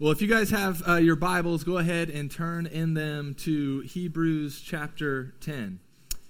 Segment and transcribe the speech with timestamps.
[0.00, 3.78] Well, if you guys have uh, your Bibles, go ahead and turn in them to
[3.82, 5.78] Hebrews chapter 10.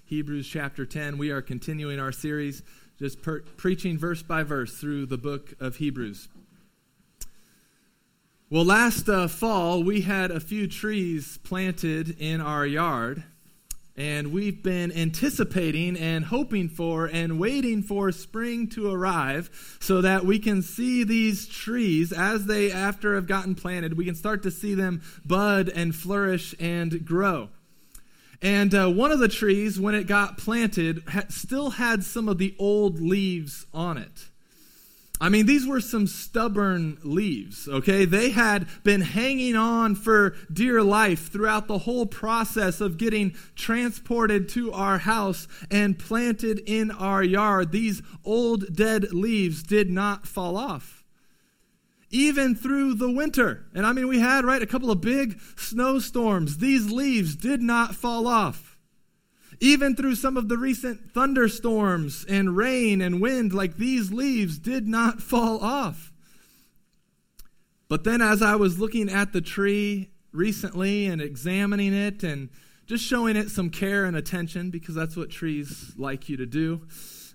[0.04, 1.16] Hebrews chapter 10.
[1.16, 2.62] We are continuing our series,
[2.98, 6.28] just per- preaching verse by verse through the book of Hebrews.
[8.50, 13.24] Well, last uh, fall, we had a few trees planted in our yard.
[13.96, 20.24] And we've been anticipating and hoping for and waiting for spring to arrive so that
[20.24, 24.50] we can see these trees as they, after have gotten planted, we can start to
[24.50, 27.50] see them bud and flourish and grow.
[28.42, 32.38] And uh, one of the trees, when it got planted, ha- still had some of
[32.38, 34.26] the old leaves on it.
[35.20, 38.04] I mean, these were some stubborn leaves, okay?
[38.04, 44.48] They had been hanging on for dear life throughout the whole process of getting transported
[44.50, 47.70] to our house and planted in our yard.
[47.70, 51.04] These old dead leaves did not fall off.
[52.10, 53.66] Even through the winter.
[53.72, 56.58] And I mean, we had, right, a couple of big snowstorms.
[56.58, 58.73] These leaves did not fall off.
[59.64, 64.86] Even through some of the recent thunderstorms and rain and wind, like these leaves did
[64.86, 66.12] not fall off.
[67.88, 72.50] But then, as I was looking at the tree recently and examining it and
[72.84, 76.82] just showing it some care and attention, because that's what trees like you to do,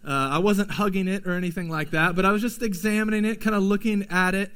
[0.08, 3.42] uh, I wasn't hugging it or anything like that, but I was just examining it,
[3.42, 4.52] kind of looking at it.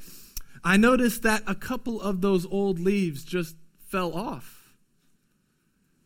[0.62, 3.56] I noticed that a couple of those old leaves just
[3.88, 4.53] fell off.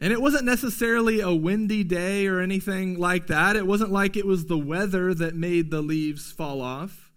[0.01, 3.57] And it wasn't necessarily a windy day or anything like that.
[3.57, 7.09] It wasn't like it was the weather that made the leaves fall off.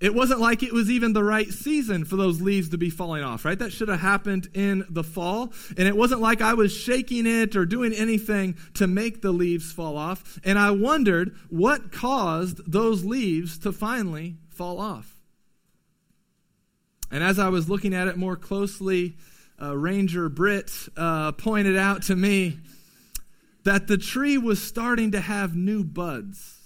[0.00, 3.24] It wasn't like it was even the right season for those leaves to be falling
[3.24, 3.58] off, right?
[3.58, 5.52] That should have happened in the fall.
[5.76, 9.72] And it wasn't like I was shaking it or doing anything to make the leaves
[9.72, 10.38] fall off.
[10.44, 15.16] And I wondered what caused those leaves to finally fall off.
[17.10, 19.16] And as I was looking at it more closely,
[19.60, 22.58] uh, Ranger Britt uh, pointed out to me
[23.64, 26.57] that the tree was starting to have new buds.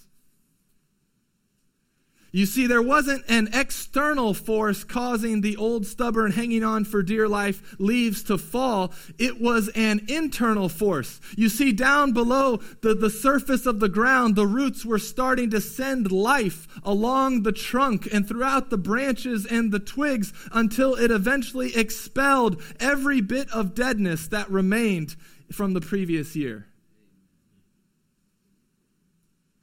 [2.35, 7.27] You see, there wasn't an external force causing the old, stubborn, hanging on for dear
[7.27, 8.91] life leaves to fall.
[9.19, 11.21] It was an internal force.
[11.37, 15.61] You see, down below the, the surface of the ground, the roots were starting to
[15.61, 21.75] send life along the trunk and throughout the branches and the twigs until it eventually
[21.75, 25.15] expelled every bit of deadness that remained
[25.51, 26.65] from the previous year.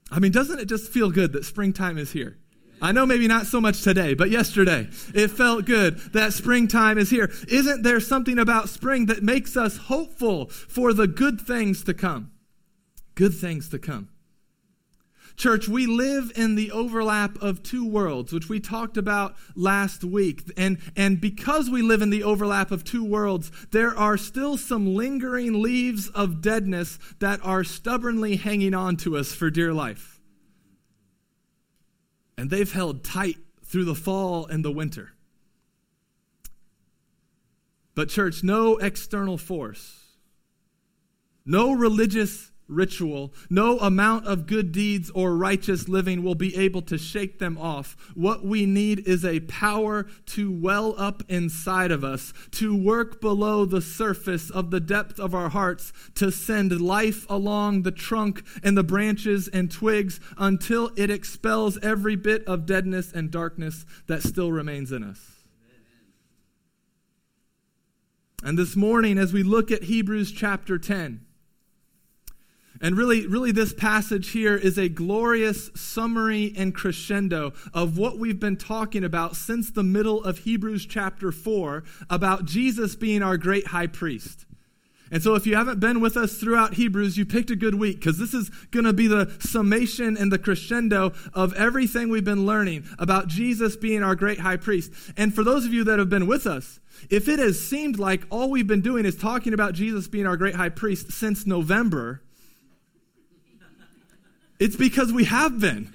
[0.08, 2.36] I mean, doesn't it just feel good that springtime is here?
[2.82, 7.10] I know maybe not so much today, but yesterday it felt good that springtime is
[7.10, 7.30] here.
[7.48, 12.30] Isn't there something about spring that makes us hopeful for the good things to come?
[13.14, 14.08] Good things to come.
[15.36, 20.42] Church, we live in the overlap of two worlds, which we talked about last week.
[20.56, 24.94] And, and because we live in the overlap of two worlds, there are still some
[24.94, 30.09] lingering leaves of deadness that are stubbornly hanging on to us for dear life
[32.40, 35.12] and they've held tight through the fall and the winter.
[37.94, 40.06] But, church, no external force,
[41.44, 46.96] no religious ritual, no amount of good deeds or righteous living will be able to
[46.96, 47.96] shake them off.
[48.14, 53.64] What we need is a power to well up inside of us, to work below
[53.64, 58.76] the surface of the depth of our hearts, to send life along the trunk and
[58.76, 64.52] the branches and twigs until it expels every bit of deadness and darkness that still
[64.52, 65.40] remains in us.
[68.42, 71.26] And this morning, as we look at Hebrews chapter 10,
[72.82, 78.40] and really, really, this passage here is a glorious summary and crescendo of what we've
[78.40, 83.66] been talking about since the middle of Hebrews chapter 4 about Jesus being our great
[83.66, 84.46] high priest.
[85.12, 87.98] And so, if you haven't been with us throughout Hebrews, you picked a good week
[87.98, 92.46] because this is going to be the summation and the crescendo of everything we've been
[92.46, 94.92] learning about Jesus being our great high priest.
[95.18, 96.80] And for those of you that have been with us,
[97.10, 100.36] if it has seemed like all we've been doing is talking about Jesus being our
[100.36, 102.22] great high priest since November,
[104.60, 105.92] it's because we have been.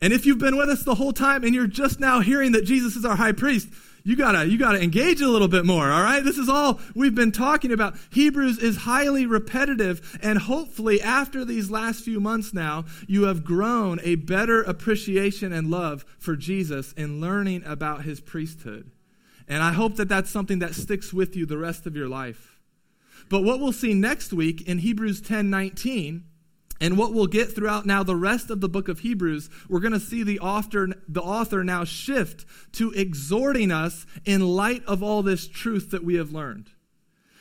[0.00, 2.66] And if you've been with us the whole time and you're just now hearing that
[2.66, 3.68] Jesus is our high priest,
[4.04, 6.22] you gotta you gotta engage a little bit more all right?
[6.22, 7.96] This is all we've been talking about.
[8.12, 13.98] Hebrews is highly repetitive and hopefully after these last few months now you have grown
[14.04, 18.92] a better appreciation and love for jesus in learning about his priesthood.
[19.48, 22.60] And i hope that that's something that sticks with you the rest of your life.
[23.28, 26.22] But what we'll see next week in hebrews 10 19
[26.80, 29.92] And what we'll get throughout now the rest of the book of Hebrews, we're going
[29.92, 35.22] to see the author, the author now shift to exhorting us in light of all
[35.22, 36.70] this truth that we have learned.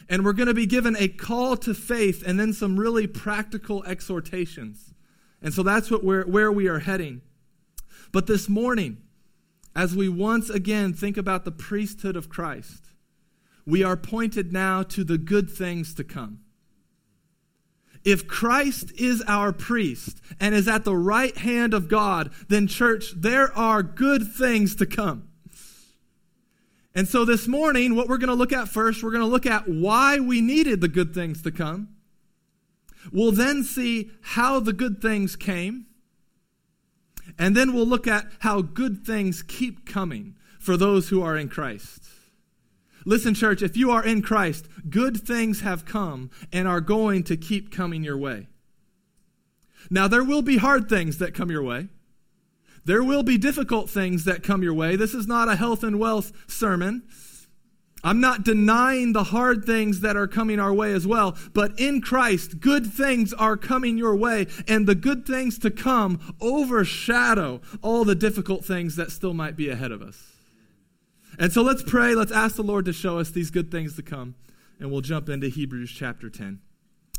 [0.08, 3.84] And we're going to be given a call to faith and then some really practical
[3.86, 4.94] exhortations.
[5.42, 7.22] And so that's what we're, where we are heading.
[8.12, 8.98] But this morning,
[9.76, 12.86] as we once again think about the priesthood of Christ,
[13.66, 16.45] we are pointed now to the good things to come.
[18.06, 23.14] If Christ is our priest and is at the right hand of God, then, church,
[23.18, 25.28] there are good things to come.
[26.94, 29.48] And so this morning, what we're going to look at first, we're going to look
[29.48, 31.90] at why we needed the good things to come.
[33.12, 35.88] We'll then see how the good things came.
[37.40, 41.50] And then we'll look at how good things keep coming for those who are in
[41.50, 42.05] Christ.
[43.06, 47.38] Listen, church, if you are in Christ, good things have come and are going to
[47.38, 48.48] keep coming your way.
[49.92, 51.90] Now, there will be hard things that come your way.
[52.86, 54.96] There will be difficult things that come your way.
[54.96, 57.04] This is not a health and wealth sermon.
[58.04, 62.02] I'm not denying the hard things that are coming our way as well, but in
[62.02, 68.06] Christ, good things are coming your way, and the good things to come overshadow all
[68.06, 70.35] the difficult things that still might be ahead of us.
[71.38, 72.16] And so let's pray.
[72.16, 74.36] Let's ask the Lord to show us these good things to come.
[74.80, 76.60] And we'll jump into Hebrews chapter 10.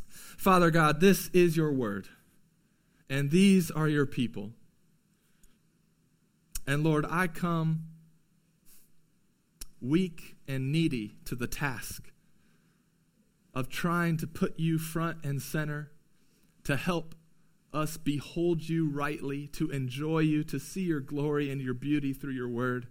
[0.09, 2.09] Father God, this is your word,
[3.09, 4.53] and these are your people.
[6.67, 7.85] And Lord, I come
[9.81, 12.11] weak and needy to the task
[13.55, 15.91] of trying to put you front and center,
[16.65, 17.15] to help
[17.73, 22.33] us behold you rightly, to enjoy you, to see your glory and your beauty through
[22.33, 22.87] your word.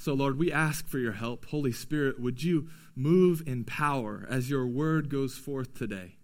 [0.00, 1.46] So, Lord, we ask for your help.
[1.46, 6.14] Holy Spirit, would you move in power as your word goes forth today?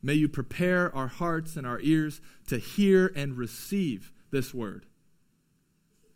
[0.00, 4.86] May you prepare our hearts and our ears to hear and receive this word,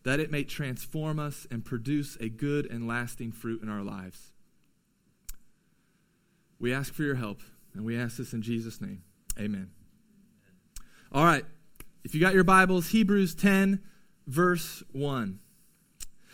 [0.04, 4.32] that it may transform us and produce a good and lasting fruit in our lives.
[6.60, 7.40] We ask for your help,
[7.74, 9.02] and we ask this in Jesus' name.
[9.36, 9.72] Amen.
[11.10, 11.44] All right.
[12.04, 13.82] If you got your Bibles, Hebrews 10,
[14.28, 15.40] verse 1.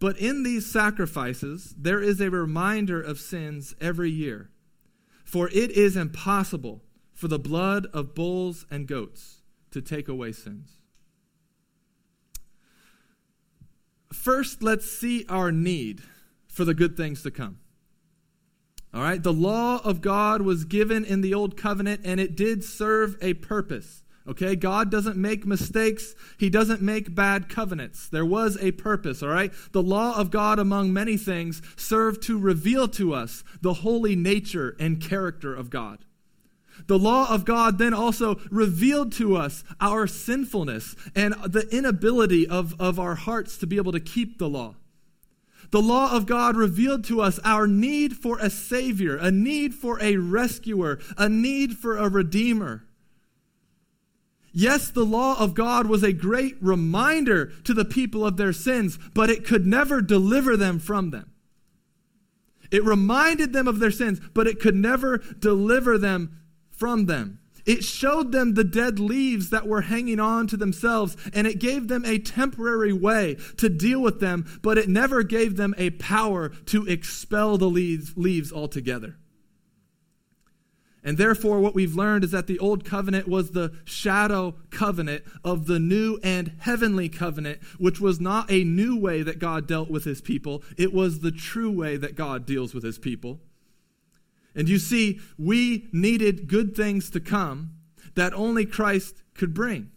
[0.00, 4.50] But in these sacrifices, there is a reminder of sins every year.
[5.24, 6.82] For it is impossible
[7.12, 10.78] for the blood of bulls and goats to take away sins.
[14.12, 16.00] First, let's see our need
[16.48, 17.58] for the good things to come.
[18.92, 22.64] All right, the law of God was given in the old covenant and it did
[22.64, 24.02] serve a purpose.
[24.28, 26.14] Okay, God doesn't make mistakes.
[26.38, 28.06] He doesn't make bad covenants.
[28.08, 29.52] There was a purpose, all right?
[29.72, 34.76] The law of God, among many things, served to reveal to us the holy nature
[34.78, 36.04] and character of God.
[36.86, 42.78] The law of God then also revealed to us our sinfulness and the inability of,
[42.80, 44.76] of our hearts to be able to keep the law.
[45.70, 50.00] The law of God revealed to us our need for a Savior, a need for
[50.02, 52.84] a rescuer, a need for a Redeemer.
[54.52, 58.98] Yes, the law of God was a great reminder to the people of their sins,
[59.14, 61.30] but it could never deliver them from them.
[62.70, 66.40] It reminded them of their sins, but it could never deliver them
[66.70, 67.38] from them.
[67.66, 71.88] It showed them the dead leaves that were hanging on to themselves, and it gave
[71.88, 76.48] them a temporary way to deal with them, but it never gave them a power
[76.66, 79.16] to expel the leaves, leaves altogether.
[81.02, 85.66] And therefore, what we've learned is that the old covenant was the shadow covenant of
[85.66, 90.04] the new and heavenly covenant, which was not a new way that God dealt with
[90.04, 90.62] his people.
[90.76, 93.40] It was the true way that God deals with his people.
[94.54, 97.70] And you see, we needed good things to come
[98.14, 99.90] that only Christ could bring.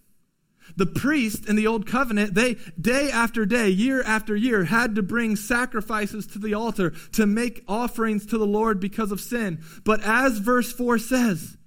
[0.75, 5.03] The priest in the old covenant, they day after day, year after year, had to
[5.03, 9.63] bring sacrifices to the altar to make offerings to the Lord because of sin.
[9.84, 11.58] But as verse 4 says,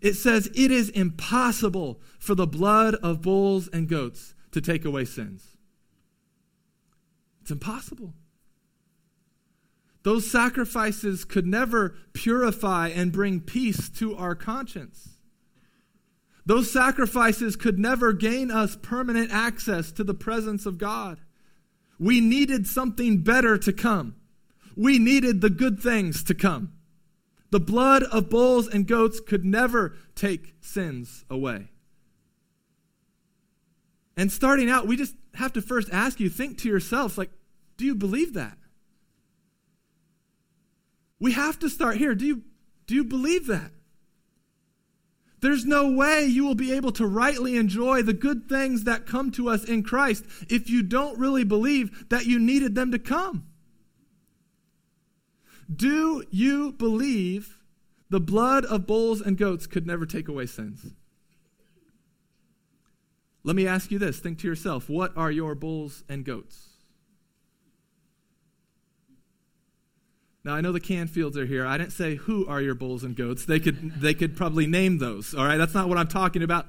[0.00, 5.04] it says, It is impossible for the blood of bulls and goats to take away
[5.04, 5.56] sins.
[7.42, 8.14] It's impossible.
[10.02, 15.15] Those sacrifices could never purify and bring peace to our conscience.
[16.46, 21.18] Those sacrifices could never gain us permanent access to the presence of God.
[21.98, 24.14] We needed something better to come.
[24.76, 26.72] We needed the good things to come.
[27.50, 31.68] The blood of bulls and goats could never take sins away.
[34.16, 37.30] And starting out, we just have to first ask you, think to yourself, like,
[37.76, 38.56] do you believe that?
[41.18, 42.14] We have to start here.
[42.14, 42.42] Do you,
[42.86, 43.72] do you believe that?
[45.46, 49.30] There's no way you will be able to rightly enjoy the good things that come
[49.30, 53.46] to us in Christ if you don't really believe that you needed them to come.
[55.72, 57.60] Do you believe
[58.10, 60.84] the blood of bulls and goats could never take away sins?
[63.44, 66.65] Let me ask you this think to yourself what are your bulls and goats?
[70.46, 71.66] Now I know the Canfields are here.
[71.66, 73.44] I didn't say who are your bulls and goats.
[73.44, 75.34] They could they could probably name those.
[75.34, 76.66] All right, that's not what I'm talking about.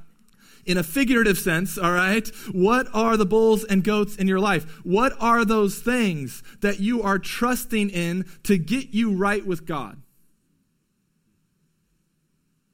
[0.65, 4.63] In a figurative sense, all right, what are the bulls and goats in your life?
[4.83, 10.01] What are those things that you are trusting in to get you right with God?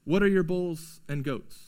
[0.05, 1.60] What are your bulls and goats?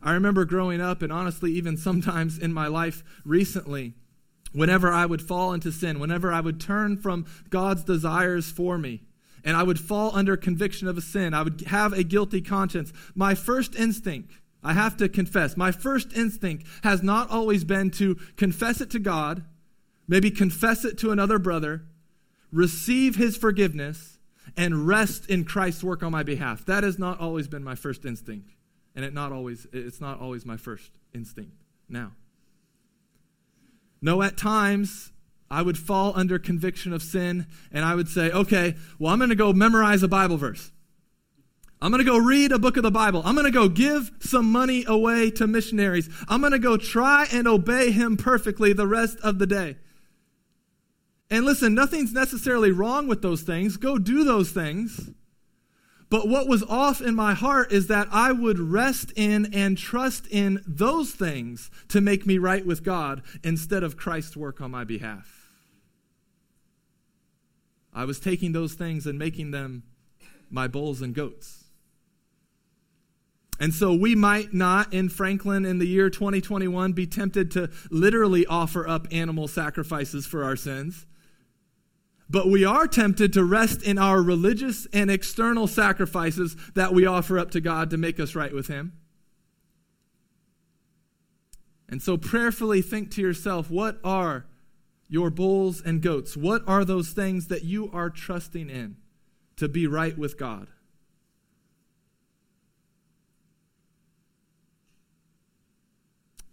[0.00, 3.94] I remember growing up, and honestly, even sometimes in my life recently,
[4.52, 9.02] whenever I would fall into sin, whenever I would turn from God's desires for me,
[9.44, 12.92] and I would fall under conviction of a sin, I would have a guilty conscience,
[13.14, 18.16] my first instinct, I have to confess, my first instinct has not always been to
[18.36, 19.44] confess it to God,
[20.08, 21.84] maybe confess it to another brother,
[22.50, 24.18] receive his forgiveness,
[24.56, 26.64] and rest in Christ's work on my behalf.
[26.66, 28.50] That has not always been my first instinct.
[28.94, 31.52] And it not always, it's not always my first instinct
[31.88, 32.12] now.
[34.00, 35.12] No, at times
[35.50, 39.30] I would fall under conviction of sin and I would say, okay, well, I'm going
[39.30, 40.70] to go memorize a Bible verse.
[41.80, 43.22] I'm going to go read a book of the Bible.
[43.24, 46.08] I'm going to go give some money away to missionaries.
[46.26, 49.76] I'm going to go try and obey him perfectly the rest of the day.
[51.30, 53.76] And listen, nothing's necessarily wrong with those things.
[53.76, 55.10] Go do those things.
[56.08, 60.26] But what was off in my heart is that I would rest in and trust
[60.28, 64.84] in those things to make me right with God instead of Christ's work on my
[64.84, 65.50] behalf.
[67.92, 69.82] I was taking those things and making them
[70.48, 71.64] my bulls and goats.
[73.58, 78.44] And so we might not in Franklin in the year 2021 be tempted to literally
[78.46, 81.06] offer up animal sacrifices for our sins.
[82.28, 87.38] But we are tempted to rest in our religious and external sacrifices that we offer
[87.38, 88.92] up to God to make us right with Him.
[91.88, 94.46] And so, prayerfully think to yourself what are
[95.08, 96.36] your bulls and goats?
[96.36, 98.96] What are those things that you are trusting in
[99.56, 100.68] to be right with God?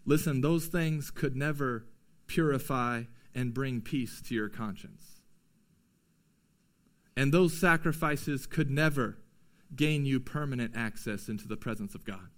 [0.05, 1.85] Listen, those things could never
[2.27, 3.03] purify
[3.33, 5.12] and bring peace to your conscience.
[7.15, 9.17] And those sacrifices could never
[9.75, 12.29] gain you permanent access into the presence of God.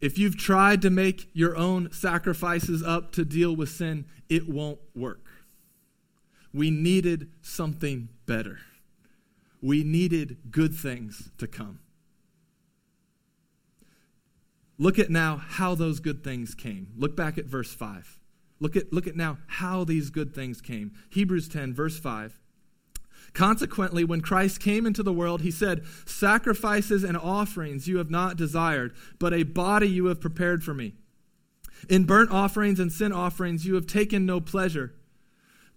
[0.00, 4.78] If you've tried to make your own sacrifices up to deal with sin, it won't
[4.94, 5.26] work.
[6.54, 8.58] We needed something better.
[9.60, 11.80] We needed good things to come.
[14.78, 16.92] Look at now how those good things came.
[16.96, 18.19] Look back at verse 5.
[18.60, 20.92] Look at, look at now how these good things came.
[21.08, 22.38] Hebrews 10, verse 5.
[23.32, 28.36] Consequently, when Christ came into the world, he said, Sacrifices and offerings you have not
[28.36, 30.94] desired, but a body you have prepared for me.
[31.88, 34.94] In burnt offerings and sin offerings you have taken no pleasure.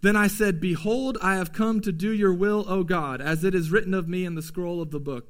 [0.02, 3.56] Then I said, Behold, I have come to do your will, O God, as it
[3.56, 5.30] is written of me in the scroll of the book.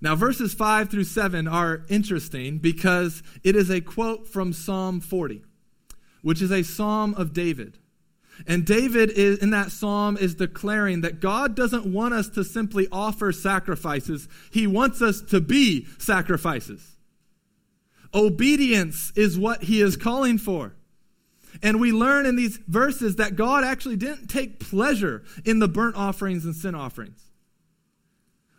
[0.00, 5.42] Now, verses 5 through 7 are interesting because it is a quote from Psalm 40,
[6.22, 7.78] which is a psalm of David.
[8.46, 12.86] And David is, in that psalm is declaring that God doesn't want us to simply
[12.92, 16.96] offer sacrifices, He wants us to be sacrifices.
[18.14, 20.76] Obedience is what He is calling for.
[21.62, 25.96] And we learn in these verses that God actually didn't take pleasure in the burnt
[25.96, 27.27] offerings and sin offerings.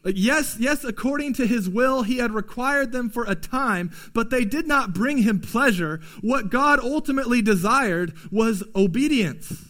[0.05, 4.45] Yes, yes, according to his will, he had required them for a time, but they
[4.45, 5.99] did not bring him pleasure.
[6.21, 9.65] What God ultimately desired was obedience.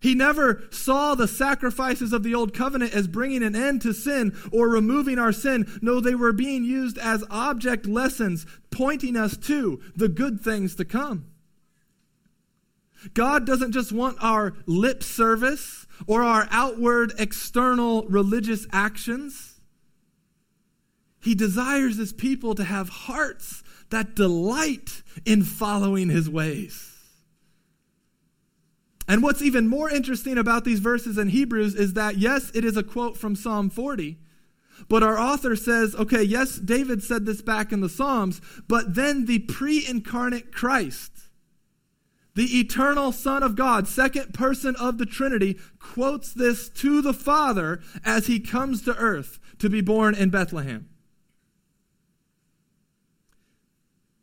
[0.00, 4.36] He never saw the sacrifices of the old covenant as bringing an end to sin
[4.52, 5.66] or removing our sin.
[5.82, 10.84] No, they were being used as object lessons, pointing us to the good things to
[10.84, 11.26] come.
[13.14, 19.60] God doesn't just want our lip service or our outward external religious actions.
[21.20, 26.94] He desires his people to have hearts that delight in following his ways.
[29.08, 32.76] And what's even more interesting about these verses in Hebrews is that, yes, it is
[32.76, 34.18] a quote from Psalm 40,
[34.88, 39.24] but our author says, okay, yes, David said this back in the Psalms, but then
[39.24, 41.27] the pre incarnate Christ,
[42.38, 47.80] the eternal Son of God, second person of the Trinity, quotes this to the Father
[48.04, 50.88] as he comes to earth to be born in Bethlehem.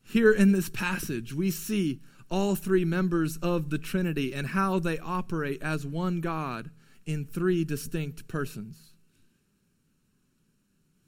[0.02, 4.98] Here in this passage, we see all three members of the Trinity and how they
[4.98, 6.72] operate as one God
[7.06, 8.95] in three distinct persons.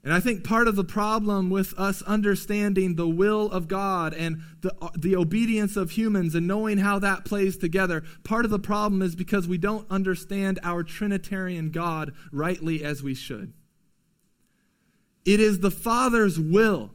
[0.08, 4.40] And I think part of the problem with us understanding the will of God and
[4.62, 9.02] the, the obedience of humans and knowing how that plays together, part of the problem
[9.02, 13.52] is because we don't understand our Trinitarian God rightly as we should.
[15.26, 16.92] It is the Father's will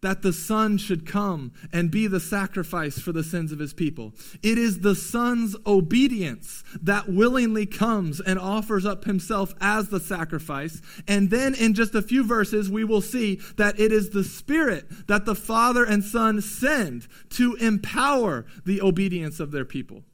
[0.00, 4.12] that the Son should come and be the sacrifice for the sins of his people.
[4.42, 10.80] It is the Son's obedience that willingly comes and offers up himself as the sacrifice.
[11.08, 15.08] And then in just a few verses, we will see that it is the Spirit
[15.08, 20.04] that the Father and Son send to empower the obedience of their people.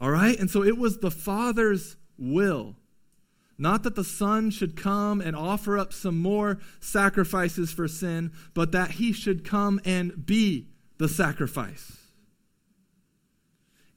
[0.00, 0.38] All right?
[0.38, 2.76] And so it was the Father's will
[3.58, 8.72] not that the Son should come and offer up some more sacrifices for sin, but
[8.72, 11.96] that he should come and be the sacrifice.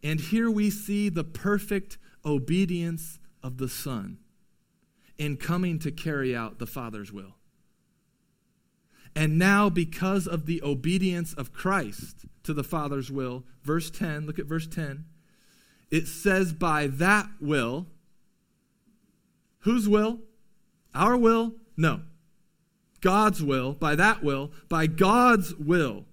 [0.01, 4.19] And here we see the perfect obedience of the Son
[5.17, 7.35] in coming to carry out the Father's will.
[9.15, 14.39] And now, because of the obedience of Christ to the Father's will, verse 10, look
[14.39, 15.05] at verse 10,
[15.91, 17.87] it says, By that will,
[19.59, 20.19] Whose will?
[20.93, 21.55] Our will?
[21.77, 22.01] No.
[23.01, 23.73] God's will.
[23.73, 26.05] By that will, by God's will,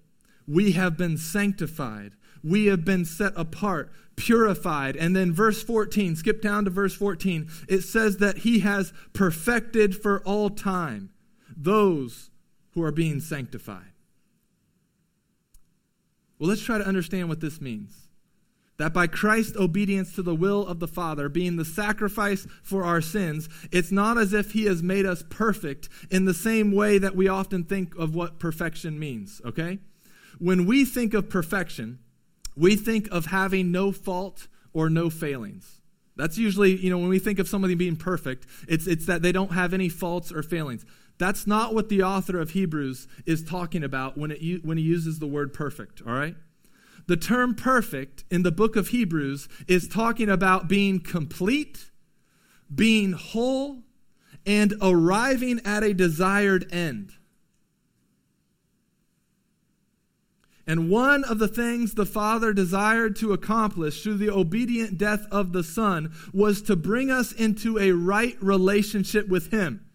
[0.47, 2.13] we have been sanctified.
[2.43, 4.95] We have been set apart, purified.
[4.95, 7.49] And then verse 14, skip down to verse 14.
[7.67, 11.09] It says that he has perfected for all time
[11.55, 12.29] those
[12.71, 13.91] who are being sanctified.
[16.39, 18.06] Well, let's try to understand what this means
[18.77, 23.01] that by Christ's obedience to the will of the Father, being the sacrifice for our
[23.01, 27.15] sins, it's not as if He has made us perfect in the same way that
[27.15, 29.79] we often think of what perfection means, okay?
[30.39, 31.99] When we think of perfection,
[32.55, 35.81] we think of having no fault or no failings.
[36.15, 39.31] That's usually, you know, when we think of somebody being perfect, it's, it's that they
[39.31, 40.85] don't have any faults or failings.
[41.19, 45.19] That's not what the author of Hebrews is talking about when, it, when he uses
[45.19, 46.35] the word perfect, all right?
[47.07, 51.89] The term perfect in the book of Hebrews is talking about being complete,
[52.73, 53.83] being whole,
[54.45, 57.13] and arriving at a desired end.
[60.69, 65.53] And one of the things the Father desired to accomplish through the obedient death of
[65.53, 69.85] the Son was to bring us into a right relationship with Him.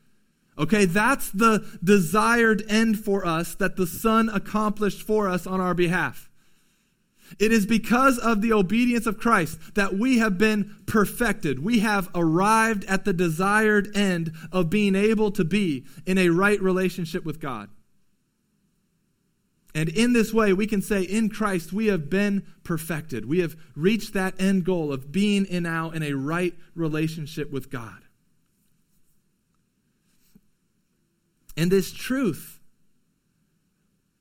[0.59, 5.75] Okay, that's the desired end for us that the Son accomplished for us on our
[5.75, 6.31] behalf.
[7.38, 11.64] It is because of the obedience of Christ that we have been perfected.
[11.64, 16.61] We have arrived at the desired end of being able to be in a right
[16.61, 17.68] relationship with God.
[19.75, 23.25] And in this way, we can say in Christ we have been perfected.
[23.25, 27.71] We have reached that end goal of being in now in a right relationship with
[27.71, 28.03] God.
[31.57, 32.61] And this truth,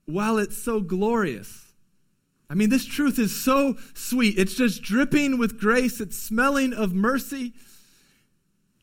[0.05, 1.70] while it's so glorious,
[2.51, 4.37] I mean, this truth is so sweet.
[4.37, 7.53] It's just dripping with grace, it's smelling of mercy.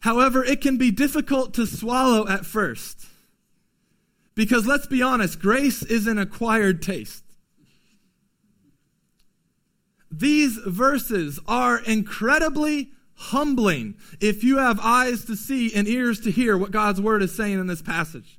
[0.00, 3.04] However, it can be difficult to swallow at first.
[4.34, 7.24] Because let's be honest, grace is an acquired taste.
[10.10, 16.56] These verses are incredibly humbling if you have eyes to see and ears to hear
[16.56, 18.38] what God's word is saying in this passage.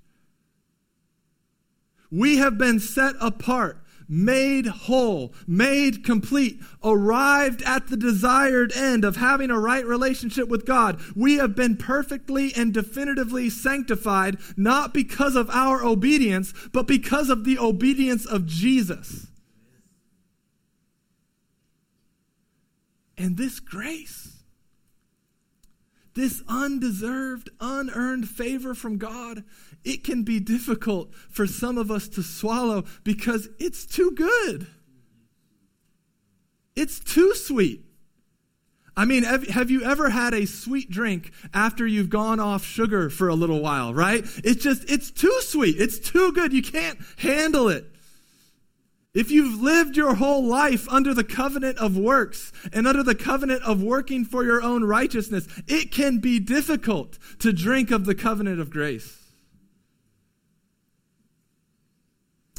[2.10, 9.18] We have been set apart made whole, made complete, arrived at the desired end of
[9.18, 11.00] having a right relationship with God.
[11.16, 17.44] We have been perfectly and definitively sanctified, not because of our obedience, but because of
[17.44, 19.28] the obedience of Jesus.
[23.18, 24.29] And this grace,
[26.16, 29.44] this undeserved, unearned favor from God,
[29.84, 34.68] it can be difficult for some of us to swallow because it's too good.
[36.76, 37.86] It's too sweet.
[38.96, 43.10] I mean, have, have, you ever had a sweet drink after you've gone off sugar
[43.10, 44.26] for a little while, right?
[44.44, 45.80] It's just, it's too sweet.
[45.80, 46.52] It's too good.
[46.52, 47.86] You can't handle it.
[49.14, 53.64] If you've lived your whole life under the covenant of works and under the covenant
[53.64, 58.60] of working for your own righteousness, it can be difficult to drink of the covenant
[58.60, 59.18] of grace.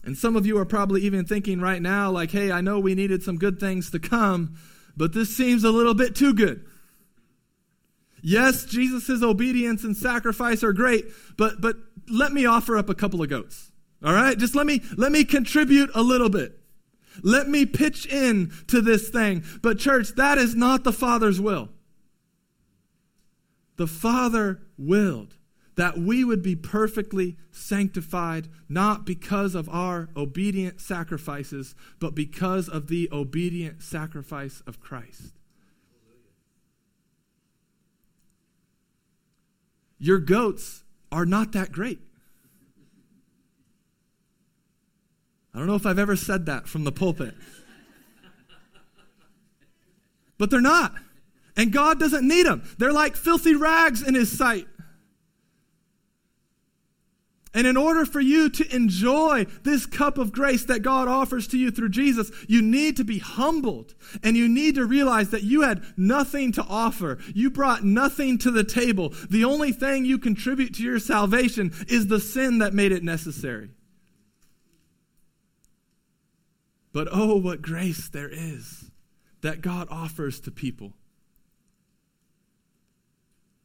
[0.03, 2.95] And some of you are probably even thinking right now, like, hey, I know we
[2.95, 4.57] needed some good things to come,
[4.97, 6.65] but this seems a little bit too good.
[8.23, 11.77] Yes, Jesus' obedience and sacrifice are great, but, but
[12.09, 13.70] let me offer up a couple of goats.
[14.03, 14.39] All right?
[14.39, 16.59] Just let me let me contribute a little bit.
[17.23, 19.45] Let me pitch in to this thing.
[19.63, 21.69] But church, that is not the Father's will.
[23.77, 25.37] The Father willed
[25.77, 32.89] that we would be perfectly sanctified, not because of our obedient sacrifices, but because of
[32.89, 35.39] the obedient sacrifice of Christ.
[39.99, 42.01] Your goats are not that great.
[45.55, 47.35] I don't know if I've ever said that from the pulpit.
[50.39, 50.95] But they're not.
[51.57, 52.63] And God doesn't need them.
[52.79, 54.67] They're like filthy rags in His sight.
[57.53, 61.59] And in order for you to enjoy this cup of grace that God offers to
[61.59, 65.63] you through Jesus, you need to be humbled and you need to realize that you
[65.63, 67.19] had nothing to offer.
[67.35, 69.13] You brought nothing to the table.
[69.29, 73.71] The only thing you contribute to your salvation is the sin that made it necessary.
[76.93, 78.91] But oh, what grace there is
[79.43, 80.93] that God offers to people.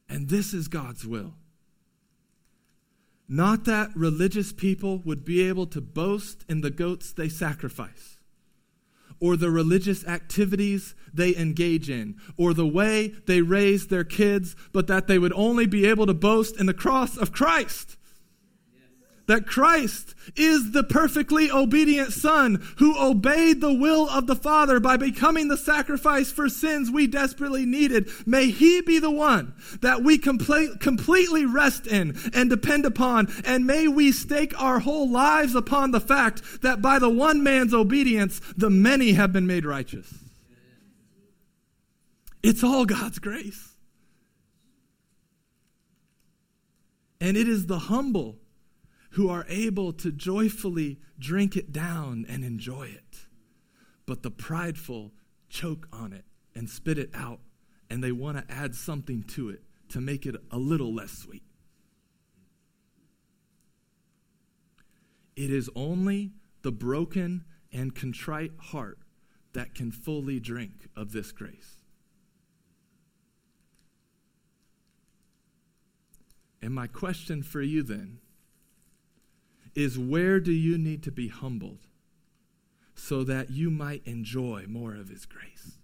[0.07, 1.33] And this is God's will.
[3.27, 8.17] Not that religious people would be able to boast in the goats they sacrifice,
[9.19, 14.85] or the religious activities they engage in, or the way they raise their kids, but
[14.87, 17.94] that they would only be able to boast in the cross of Christ
[19.27, 24.97] that Christ is the perfectly obedient Son who obeyed the will of the Father by
[24.97, 28.09] becoming the sacrifice for sins we desperately needed.
[28.25, 33.27] May He be the one that we complete, completely rest in and depend upon.
[33.45, 37.73] And may we stake our whole lives upon the fact that by the one man's
[37.73, 40.13] obedience, the many have been made righteous.
[42.43, 43.71] It's all God's grace.
[47.19, 48.37] And it is the humble
[49.15, 53.27] who are able to joyfully drink it down and enjoy it.
[54.05, 55.13] But the prideful
[55.47, 57.39] choke on it and spit it out,
[57.89, 61.43] and they want to add something to it to make it a little less sweet.
[65.37, 68.99] It is only the broken and contrite heart
[69.53, 71.77] that can fully drink of this grace.
[76.61, 78.19] And my question for you then
[79.75, 81.79] is where do you need to be humbled
[82.95, 85.79] so that you might enjoy more of His grace?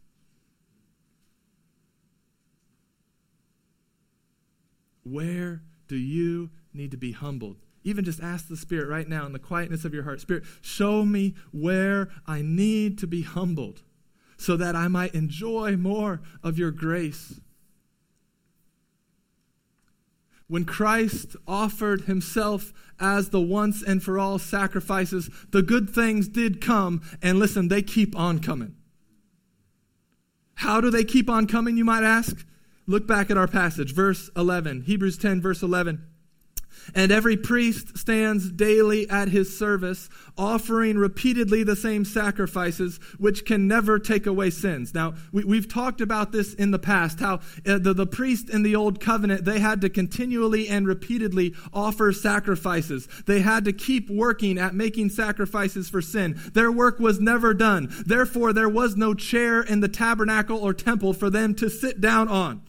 [5.04, 7.58] Where do you need to be humbled?
[7.84, 11.04] Even just ask the Spirit right now in the quietness of your heart Spirit, show
[11.04, 13.82] me where I need to be humbled
[14.38, 17.42] so that I might enjoy more of your grace.
[20.52, 26.60] When Christ offered himself as the once and for all sacrifices, the good things did
[26.60, 28.76] come, and listen, they keep on coming.
[30.56, 32.46] How do they keep on coming, you might ask?
[32.86, 36.06] Look back at our passage, verse 11, Hebrews 10, verse 11.
[36.96, 43.68] And every priest stands daily at his service, offering repeatedly the same sacrifices, which can
[43.68, 44.94] never take away sins.
[44.94, 48.64] Now, we, have talked about this in the past, how uh, the, the priest in
[48.64, 53.08] the old covenant, they had to continually and repeatedly offer sacrifices.
[53.26, 56.40] They had to keep working at making sacrifices for sin.
[56.54, 57.94] Their work was never done.
[58.06, 62.28] Therefore, there was no chair in the tabernacle or temple for them to sit down
[62.28, 62.62] on.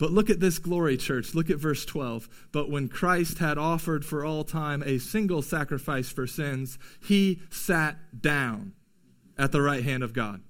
[0.00, 1.34] But look at this glory, church.
[1.34, 2.48] Look at verse 12.
[2.52, 8.22] But when Christ had offered for all time a single sacrifice for sins, he sat
[8.22, 8.72] down
[9.36, 10.40] at the right hand of God.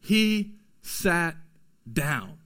[0.00, 1.36] He sat
[1.90, 2.38] down,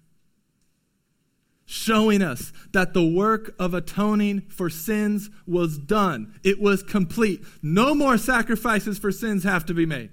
[1.65, 6.39] showing us that the work of atoning for sins was done.
[6.45, 7.43] It was complete.
[7.63, 10.11] No more sacrifices for sins have to be made.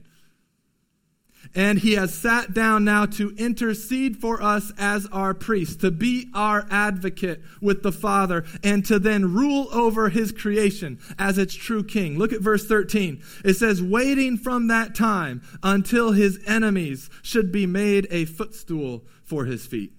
[1.56, 6.30] And he has sat down now to intercede for us as our priest, to be
[6.34, 11.84] our advocate with the Father, and to then rule over his creation as its true
[11.84, 12.18] king.
[12.18, 13.24] Look at verse 13.
[13.46, 19.46] It says, waiting from that time until his enemies should be made a footstool for
[19.46, 19.94] his feet.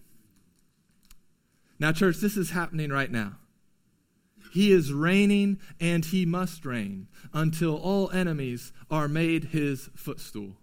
[1.78, 3.32] Now, church, this is happening right now.
[4.52, 10.56] He is reigning and he must reign until all enemies are made his footstool.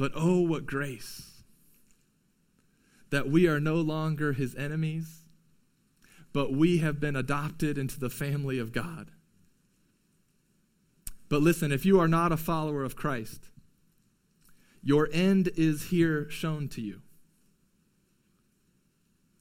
[0.00, 1.42] But oh, what grace
[3.10, 5.26] that we are no longer his enemies,
[6.32, 9.10] but we have been adopted into the family of God.
[11.28, 13.50] But listen, if you are not a follower of Christ,
[14.82, 17.02] your end is here shown to you.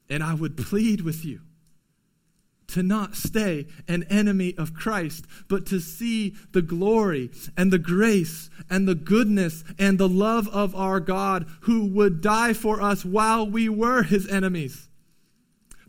[0.09, 1.39] And I would plead with you
[2.69, 8.49] to not stay an enemy of Christ, but to see the glory and the grace
[8.69, 13.49] and the goodness and the love of our God who would die for us while
[13.49, 14.87] we were his enemies.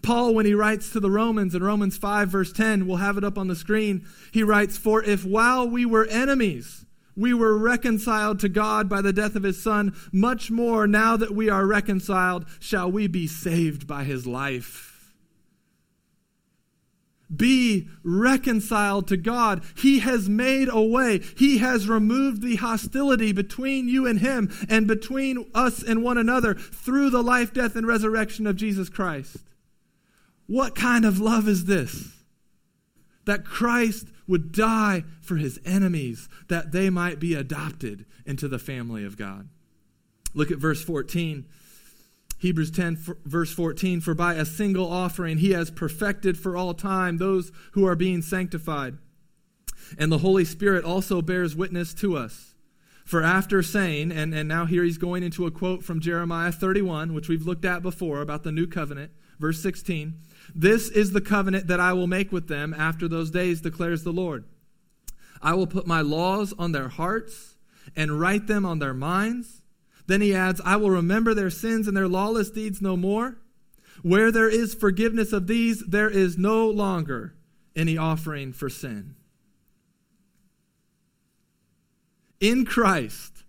[0.02, 3.24] Paul, when he writes to the Romans in Romans 5, verse 10, we'll have it
[3.24, 8.40] up on the screen, he writes, For if while we were enemies, we were reconciled
[8.40, 12.46] to God by the death of his Son, much more now that we are reconciled,
[12.58, 14.89] shall we be saved by his life.
[17.34, 19.62] Be reconciled to God.
[19.76, 21.18] He has made a way.
[21.36, 26.54] He has removed the hostility between you and Him and between us and one another
[26.54, 29.36] through the life, death, and resurrection of Jesus Christ.
[30.46, 32.08] What kind of love is this?
[33.26, 39.04] That Christ would die for His enemies, that they might be adopted into the family
[39.04, 39.48] of God.
[40.34, 41.46] Look at verse 14.
[42.40, 47.18] Hebrews 10, verse 14 For by a single offering he has perfected for all time
[47.18, 48.96] those who are being sanctified.
[49.98, 52.54] And the Holy Spirit also bears witness to us.
[53.04, 57.12] For after saying, and, and now here he's going into a quote from Jeremiah 31,
[57.12, 60.14] which we've looked at before about the new covenant, verse 16
[60.54, 64.12] This is the covenant that I will make with them after those days, declares the
[64.12, 64.44] Lord.
[65.42, 67.56] I will put my laws on their hearts
[67.94, 69.59] and write them on their minds
[70.10, 73.38] then he adds, I will remember their sins and their lawless deeds no more.
[74.02, 77.34] Where there is forgiveness of these, there is no longer
[77.76, 79.14] any offering for sin.
[82.40, 83.44] In Christ,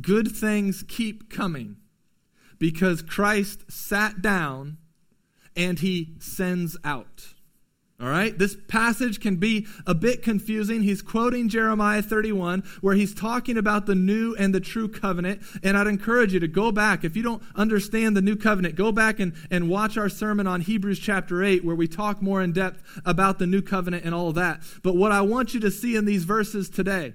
[0.00, 1.76] good things keep coming
[2.58, 4.76] because Christ sat down
[5.56, 7.34] and he sends out.
[7.98, 10.82] All right, this passage can be a bit confusing.
[10.82, 15.40] He's quoting Jeremiah 31, where he's talking about the new and the true covenant.
[15.62, 17.04] And I'd encourage you to go back.
[17.04, 20.60] If you don't understand the new covenant, go back and, and watch our sermon on
[20.60, 24.28] Hebrews chapter 8, where we talk more in depth about the new covenant and all
[24.28, 24.60] of that.
[24.82, 27.14] But what I want you to see in these verses today,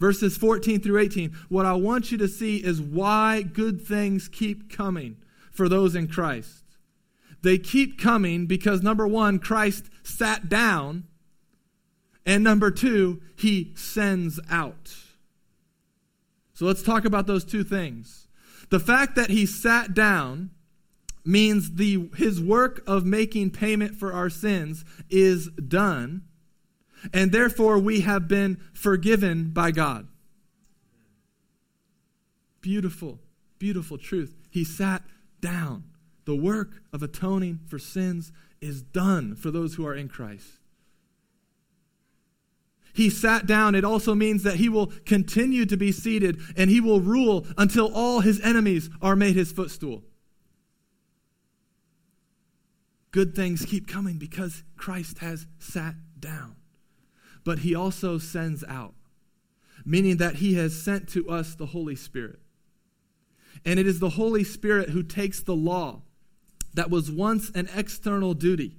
[0.00, 4.74] verses 14 through 18, what I want you to see is why good things keep
[4.74, 5.18] coming
[5.50, 6.61] for those in Christ.
[7.42, 11.04] They keep coming because number one, Christ sat down,
[12.24, 14.94] and number two, he sends out.
[16.54, 18.28] So let's talk about those two things.
[18.70, 20.50] The fact that he sat down
[21.24, 26.22] means the, his work of making payment for our sins is done,
[27.12, 30.06] and therefore we have been forgiven by God.
[32.60, 33.18] Beautiful,
[33.58, 34.36] beautiful truth.
[34.48, 35.02] He sat
[35.40, 35.84] down.
[36.24, 40.46] The work of atoning for sins is done for those who are in Christ.
[42.94, 43.74] He sat down.
[43.74, 47.92] It also means that he will continue to be seated and he will rule until
[47.94, 50.02] all his enemies are made his footstool.
[53.10, 56.56] Good things keep coming because Christ has sat down.
[57.44, 58.94] But he also sends out,
[59.84, 62.38] meaning that he has sent to us the Holy Spirit.
[63.64, 66.02] And it is the Holy Spirit who takes the law
[66.74, 68.76] that was once an external duty.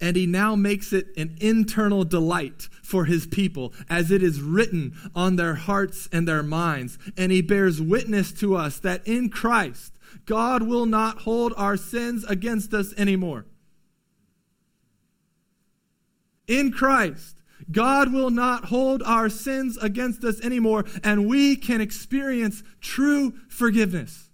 [0.00, 4.96] And he now makes it an internal delight for his people, as it is written
[5.14, 6.98] on their hearts and their minds.
[7.16, 9.92] And he bears witness to us that in Christ,
[10.26, 13.46] God will not hold our sins against us anymore.
[16.46, 17.36] In Christ,
[17.70, 24.30] God will not hold our sins against us anymore, and we can experience true forgiveness.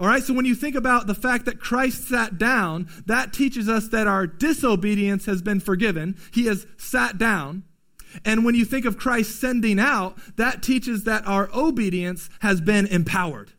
[0.00, 3.68] All right, so when you think about the fact that Christ sat down, that teaches
[3.68, 6.16] us that our disobedience has been forgiven.
[6.32, 7.64] He has sat down.
[8.24, 12.86] And when you think of Christ sending out, that teaches that our obedience has been
[12.86, 13.52] empowered.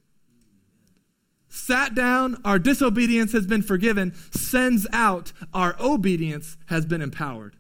[1.48, 7.56] Sat down, our disobedience has been forgiven, sends out, our obedience has been empowered.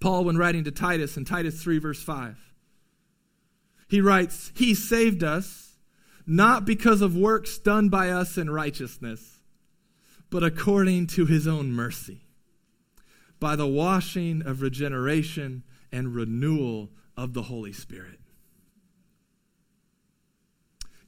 [0.00, 2.38] Paul, when writing to Titus in Titus 3, verse 5,
[3.88, 5.67] he writes, He saved us
[6.28, 9.40] not because of works done by us in righteousness,
[10.28, 12.20] but according to his own mercy,
[13.40, 18.20] by the washing of regeneration and renewal of the Holy Spirit.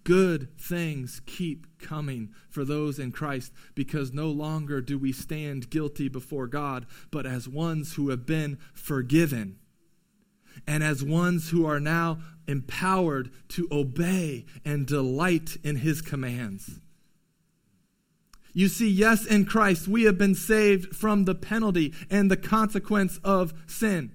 [0.05, 6.09] Good things keep coming for those in Christ because no longer do we stand guilty
[6.09, 9.59] before God, but as ones who have been forgiven
[10.67, 16.81] and as ones who are now empowered to obey and delight in his commands.
[18.53, 23.19] You see, yes, in Christ, we have been saved from the penalty and the consequence
[23.23, 24.13] of sin.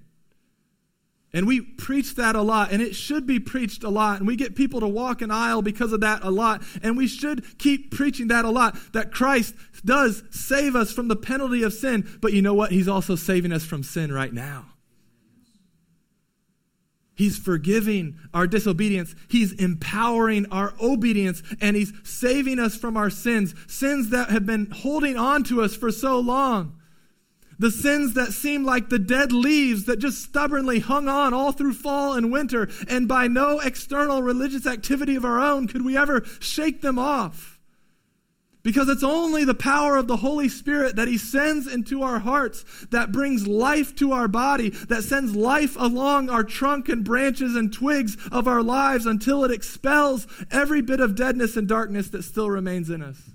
[1.32, 4.18] And we preach that a lot, and it should be preached a lot.
[4.18, 6.62] And we get people to walk an aisle because of that a lot.
[6.82, 9.54] And we should keep preaching that a lot that Christ
[9.84, 12.08] does save us from the penalty of sin.
[12.20, 12.72] But you know what?
[12.72, 14.66] He's also saving us from sin right now.
[17.16, 19.14] He's forgiving our disobedience.
[19.26, 24.70] He's empowering our obedience and he's saving us from our sins, sins that have been
[24.70, 26.78] holding on to us for so long.
[27.58, 31.72] The sins that seem like the dead leaves that just stubbornly hung on all through
[31.72, 36.22] fall and winter, and by no external religious activity of our own could we ever
[36.38, 37.55] shake them off.
[38.66, 42.64] Because it's only the power of the Holy Spirit that He sends into our hearts
[42.90, 47.72] that brings life to our body, that sends life along our trunk and branches and
[47.72, 52.50] twigs of our lives until it expels every bit of deadness and darkness that still
[52.50, 53.30] remains in us.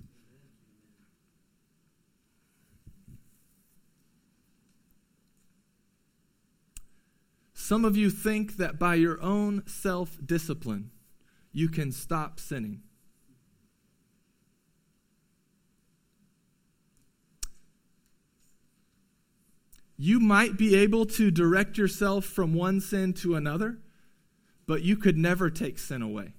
[7.54, 10.92] Some of you think that by your own self discipline,
[11.54, 12.82] you can stop sinning.
[20.04, 23.78] You might be able to direct yourself from one sin to another,
[24.66, 26.34] but you could never take sin away.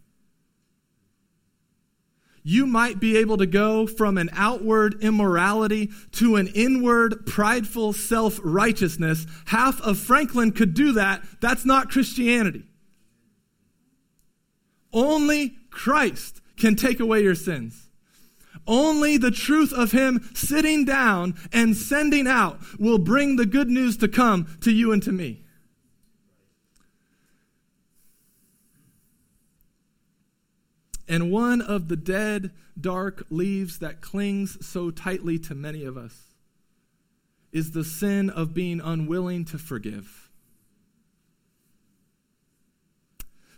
[2.42, 8.40] You might be able to go from an outward immorality to an inward prideful self
[8.42, 9.26] righteousness.
[9.44, 11.22] Half of Franklin could do that.
[11.40, 12.64] That's not Christianity.
[14.92, 17.91] Only Christ can take away your sins.
[18.66, 23.96] Only the truth of Him sitting down and sending out will bring the good news
[23.98, 25.44] to come to you and to me.
[31.08, 36.32] And one of the dead, dark leaves that clings so tightly to many of us
[37.52, 40.21] is the sin of being unwilling to forgive.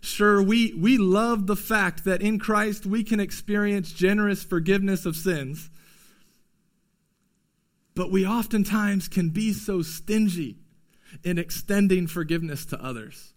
[0.05, 5.17] Sure, we, we love the fact that in Christ we can experience generous forgiveness of
[5.17, 5.71] sins,
[7.95, 10.59] but we oftentimes can be so stingy
[11.25, 13.33] in extending forgiveness to others.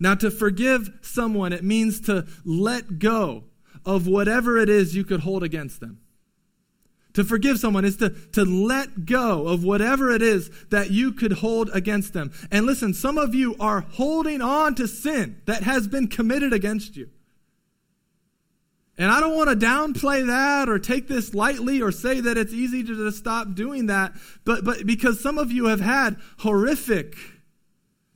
[0.00, 3.44] Now, to forgive someone, it means to let go
[3.84, 6.00] of whatever it is you could hold against them.
[7.18, 11.32] To forgive someone is to, to let go of whatever it is that you could
[11.32, 12.30] hold against them.
[12.52, 16.96] And listen, some of you are holding on to sin that has been committed against
[16.96, 17.10] you.
[18.96, 22.52] And I don't want to downplay that or take this lightly or say that it's
[22.52, 24.12] easy to just stop doing that,
[24.44, 27.16] but, but because some of you have had horrific,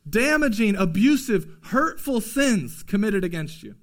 [0.08, 3.74] damaging, abusive, hurtful sins committed against you.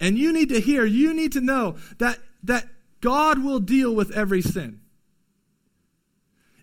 [0.00, 2.68] And you need to hear, you need to know that, that
[3.00, 4.80] God will deal with every sin.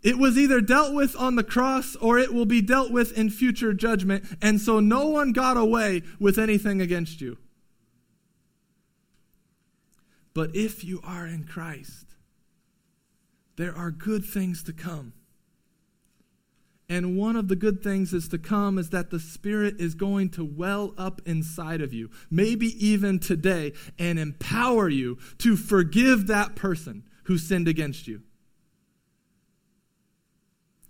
[0.03, 3.29] It was either dealt with on the cross or it will be dealt with in
[3.29, 4.25] future judgment.
[4.41, 7.37] And so no one got away with anything against you.
[10.33, 12.15] But if you are in Christ,
[13.57, 15.13] there are good things to come.
[16.91, 20.27] And one of the good things is to come is that the Spirit is going
[20.31, 26.53] to well up inside of you, maybe even today, and empower you to forgive that
[26.57, 28.23] person who sinned against you.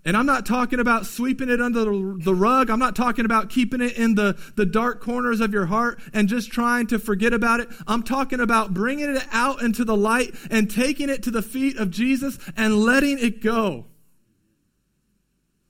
[0.03, 2.71] And I'm not talking about sweeping it under the rug.
[2.71, 6.27] I'm not talking about keeping it in the, the dark corners of your heart and
[6.27, 7.69] just trying to forget about it.
[7.85, 11.77] I'm talking about bringing it out into the light and taking it to the feet
[11.77, 13.85] of Jesus and letting it go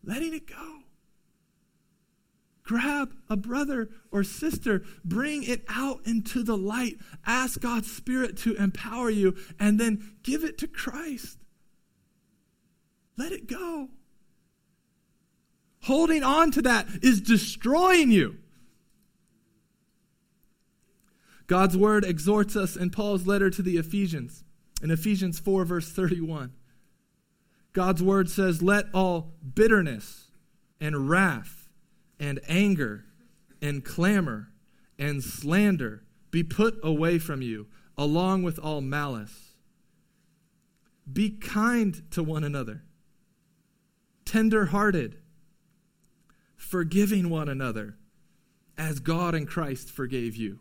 [0.04, 0.80] letting it go.
[2.64, 6.98] Grab a brother or sister, bring it out into the light.
[7.26, 11.38] Ask God's Spirit to empower you, and then give it to Christ.
[13.18, 13.90] Let it go.
[15.84, 18.38] Holding on to that is destroying you.
[21.48, 24.46] God's word exhorts us in Paul's letter to the Ephesians,
[24.82, 26.54] in Ephesians 4, verse 31.
[27.74, 30.32] God's word says, Let all bitterness
[30.80, 31.70] and wrath
[32.20, 33.06] and anger
[33.62, 34.50] and clamor
[35.00, 37.68] and slander be put away from you,
[37.98, 39.54] along with all malice.
[41.12, 42.84] Be kind to one another,
[44.26, 45.18] tender hearted,
[46.56, 47.98] forgiving one another,
[48.78, 50.60] as God and Christ forgave you.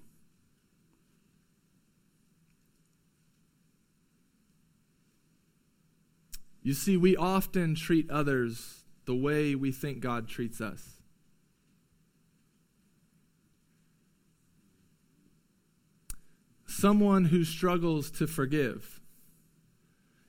[6.62, 10.98] You see, we often treat others the way we think God treats us.
[16.66, 19.00] Someone who struggles to forgive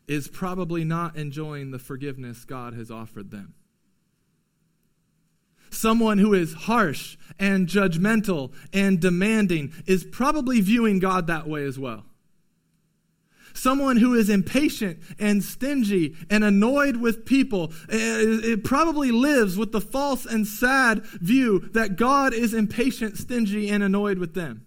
[0.07, 3.53] is probably not enjoying the forgiveness God has offered them.
[5.69, 11.79] Someone who is harsh and judgmental and demanding is probably viewing God that way as
[11.79, 12.03] well.
[13.53, 19.81] Someone who is impatient and stingy and annoyed with people it probably lives with the
[19.81, 24.65] false and sad view that God is impatient, stingy, and annoyed with them.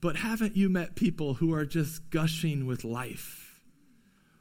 [0.00, 3.60] But haven't you met people who are just gushing with life,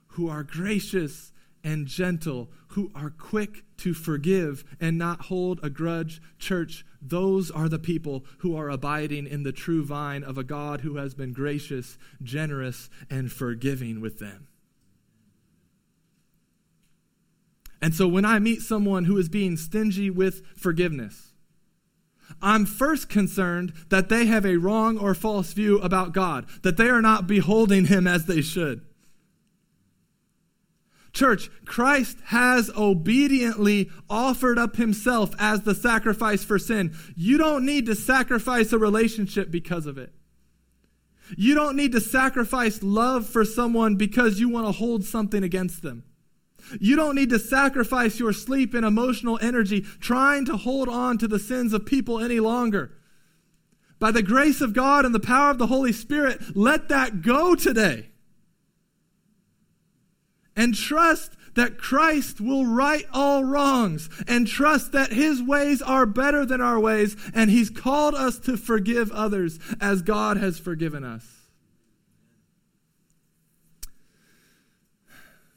[0.09, 1.33] who are gracious
[1.63, 6.21] and gentle, who are quick to forgive and not hold a grudge.
[6.37, 10.81] Church, those are the people who are abiding in the true vine of a God
[10.81, 14.47] who has been gracious, generous, and forgiving with them.
[17.81, 21.29] And so when I meet someone who is being stingy with forgiveness,
[22.41, 26.89] I'm first concerned that they have a wrong or false view about God, that they
[26.89, 28.81] are not beholding Him as they should.
[31.13, 36.95] Church, Christ has obediently offered up himself as the sacrifice for sin.
[37.15, 40.13] You don't need to sacrifice a relationship because of it.
[41.37, 45.81] You don't need to sacrifice love for someone because you want to hold something against
[45.81, 46.03] them.
[46.79, 51.27] You don't need to sacrifice your sleep and emotional energy trying to hold on to
[51.27, 52.95] the sins of people any longer.
[53.97, 57.55] By the grace of God and the power of the Holy Spirit, let that go
[57.55, 58.09] today
[60.59, 66.45] and trust that Christ will right all wrongs and trust that his ways are better
[66.45, 71.25] than our ways and he's called us to forgive others as God has forgiven us.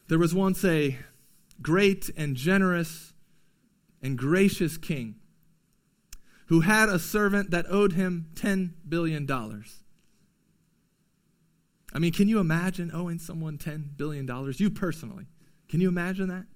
[0.06, 0.96] There was once a
[1.60, 3.12] great and generous
[4.00, 5.16] and gracious king
[6.46, 9.26] who had a servant that owed him $10 billion.
[11.92, 14.26] I mean, can you imagine owing someone $10 billion?
[14.56, 15.26] You personally.
[15.68, 16.46] Can you imagine that?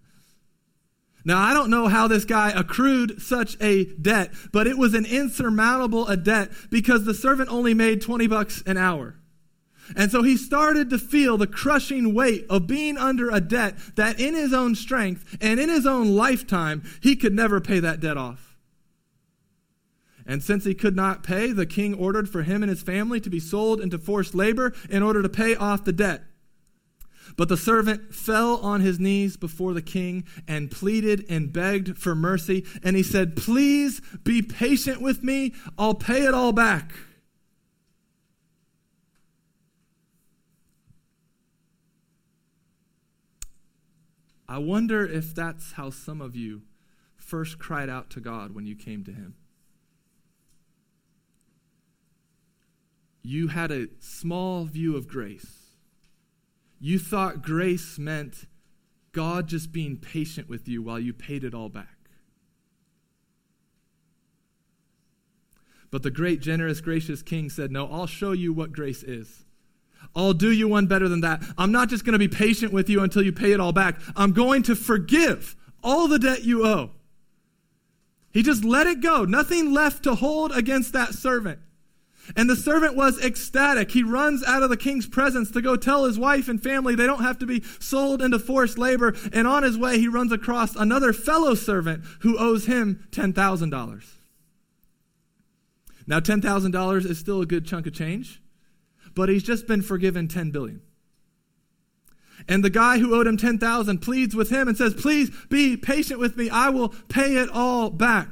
[1.25, 5.05] Now, I don't know how this guy accrued such a debt, but it was an
[5.05, 9.17] insurmountable a debt because the servant only made 20 bucks an hour.
[9.97, 14.21] And so he started to feel the crushing weight of being under a debt that
[14.21, 18.17] in his own strength and in his own lifetime, he could never pay that debt
[18.17, 18.46] off.
[20.27, 23.31] And since he could not pay, the king ordered for him and his family to
[23.31, 26.25] be sold into forced labor in order to pay off the debt.
[27.37, 32.15] But the servant fell on his knees before the king and pleaded and begged for
[32.15, 32.65] mercy.
[32.83, 35.55] And he said, Please be patient with me.
[35.79, 36.93] I'll pay it all back.
[44.49, 46.63] I wonder if that's how some of you
[47.17, 49.35] first cried out to God when you came to him.
[53.27, 55.47] You had a small view of grace.
[56.79, 58.47] You thought grace meant
[59.13, 61.97] God just being patient with you while you paid it all back.
[65.91, 69.47] But the great, generous, gracious king said, No, I'll show you what grace is.
[70.15, 71.43] I'll do you one better than that.
[71.57, 73.99] I'm not just going to be patient with you until you pay it all back.
[74.15, 76.91] I'm going to forgive all the debt you owe.
[78.31, 79.25] He just let it go.
[79.25, 81.61] Nothing left to hold against that servant.
[82.35, 83.91] And the servant was ecstatic.
[83.93, 87.07] He runs out of the king's presence to go tell his wife and family they
[87.07, 89.15] don't have to be sold into forced labor.
[89.33, 94.13] And on his way, he runs across another fellow servant who owes him $10,000.
[96.09, 98.41] Now, $10,000 is still a good chunk of change,
[99.15, 100.81] but he's just been forgiven 10 billion.
[102.49, 106.21] And the guy who owed him 10,000 pleads with him and says, Please be patient
[106.21, 106.51] with me.
[106.51, 108.29] I will pay it all back.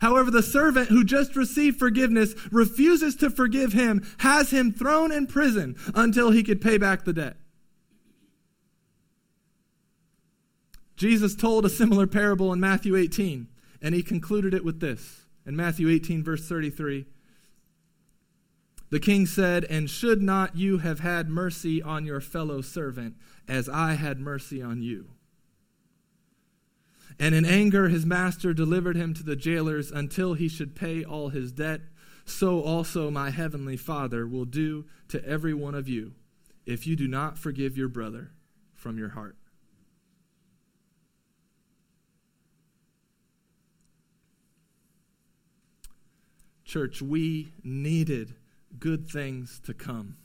[0.00, 5.26] However, the servant who just received forgiveness refuses to forgive him, has him thrown in
[5.26, 7.36] prison until he could pay back the debt.
[10.96, 13.48] Jesus told a similar parable in Matthew 18,
[13.80, 15.22] and he concluded it with this.
[15.46, 17.06] In Matthew 18, verse 33,
[18.90, 23.16] the king said, And should not you have had mercy on your fellow servant,
[23.48, 25.12] as I had mercy on you?
[27.20, 31.28] And in anger, his master delivered him to the jailers until he should pay all
[31.28, 31.82] his debt.
[32.24, 36.14] So also my heavenly Father will do to every one of you
[36.64, 38.30] if you do not forgive your brother
[38.72, 39.36] from your heart.
[46.64, 48.34] Church, we needed
[48.78, 50.16] good things to come.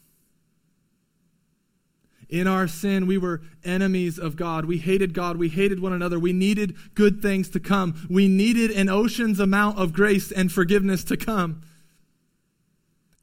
[2.30, 4.66] In our sin, we were enemies of God.
[4.66, 5.38] We hated God.
[5.38, 6.20] We hated one another.
[6.20, 8.08] We needed good things to come.
[8.10, 11.62] We needed an ocean's amount of grace and forgiveness to come.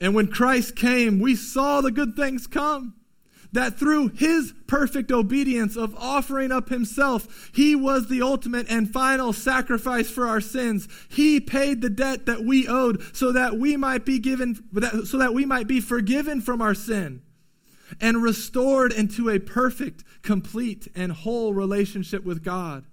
[0.00, 2.94] And when Christ came, we saw the good things come.
[3.53, 9.34] That through his perfect obedience of offering up himself, he was the ultimate and final
[9.34, 10.88] sacrifice for our sins.
[11.11, 14.55] He paid the debt that we owed so that we might be given,
[15.05, 17.20] so that we might be forgiven from our sin
[18.01, 22.84] and restored into a perfect, complete, and whole relationship with God.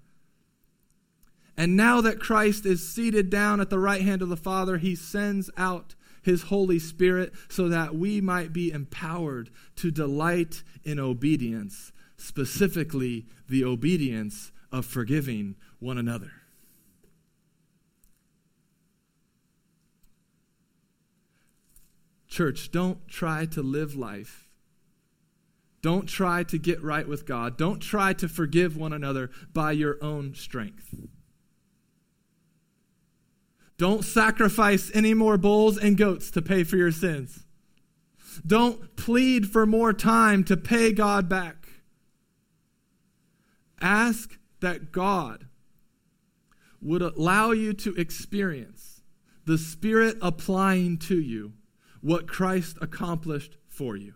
[1.57, 4.95] And now that Christ is seated down at the right hand of the Father, he
[4.95, 11.91] sends out his Holy Spirit so that we might be empowered to delight in obedience,
[12.17, 16.31] specifically the obedience of forgiving one another.
[22.27, 24.48] Church, don't try to live life
[25.81, 27.57] don't try to get right with God.
[27.57, 30.93] Don't try to forgive one another by your own strength.
[33.77, 37.45] Don't sacrifice any more bulls and goats to pay for your sins.
[38.45, 41.67] Don't plead for more time to pay God back.
[43.81, 45.47] Ask that God
[46.81, 49.01] would allow you to experience
[49.45, 51.53] the Spirit applying to you
[52.01, 54.13] what Christ accomplished for you.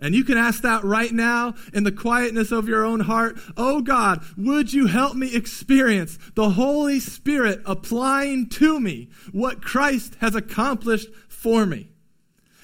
[0.00, 3.38] And you can ask that right now in the quietness of your own heart.
[3.56, 10.16] Oh God, would you help me experience the Holy Spirit applying to me what Christ
[10.20, 11.90] has accomplished for me?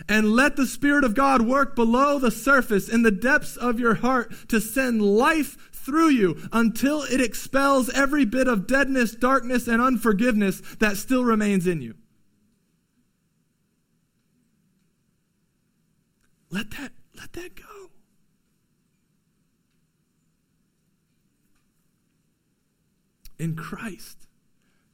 [0.08, 3.96] And let the Spirit of God work below the surface in the depths of your
[3.96, 9.82] heart to send life through you until it expels every bit of deadness, darkness, and
[9.82, 11.94] unforgiveness that still remains in you.
[16.50, 17.90] Let that let that go.
[23.38, 24.26] In Christ,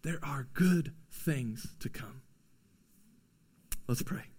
[0.03, 2.23] there are good things to come.
[3.87, 4.32] Let's pray.